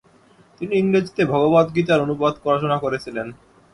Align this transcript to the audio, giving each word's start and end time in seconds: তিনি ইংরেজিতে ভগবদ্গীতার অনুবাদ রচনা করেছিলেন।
তিনি 0.61 0.73
ইংরেজিতে 0.77 1.23
ভগবদ্গীতার 1.25 2.03
অনুবাদ 2.05 2.33
রচনা 2.47 2.77
করেছিলেন। 2.79 3.27